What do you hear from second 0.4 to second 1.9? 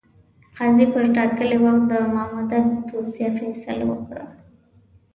قاضي پر ټاکلي وخت